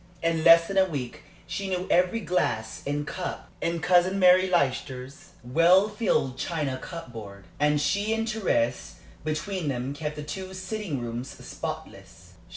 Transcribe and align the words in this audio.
In 0.23 0.43
less 0.43 0.67
than 0.67 0.79
a 0.79 0.85
week 0.85 1.25
she 1.45 1.69
knew 1.69 1.85
every 1.91 2.21
glass 2.21 2.81
and 2.87 3.05
cup 3.05 3.51
in 3.61 3.81
Cousin 3.81 4.17
Mary 4.17 4.49
Leicester's 4.49 5.33
well 5.43 5.89
filled 5.89 6.39
china 6.39 6.77
cupboard, 6.79 7.45
and 7.59 7.79
she 7.79 8.11
and 8.11 8.27
Thérèse 8.27 8.93
between 9.23 9.67
them 9.67 9.93
kept 9.93 10.15
the 10.15 10.23
two 10.23 10.55
sitting 10.55 10.99
rooms 10.99 11.29
spotless. 11.45 12.33